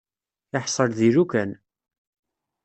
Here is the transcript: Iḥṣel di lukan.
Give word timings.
Iḥṣel 0.57 0.89
di 0.97 1.09
lukan. 1.15 1.51